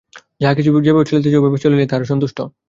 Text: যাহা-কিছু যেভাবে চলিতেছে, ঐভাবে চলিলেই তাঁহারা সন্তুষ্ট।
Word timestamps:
যাহা-কিছু 0.41 0.69
যেভাবে 0.85 1.09
চলিতেছে, 1.09 1.37
ঐভাবে 1.39 1.57
চলিলেই 1.63 1.89
তাঁহারা 1.89 2.09
সন্তুষ্ট। 2.11 2.37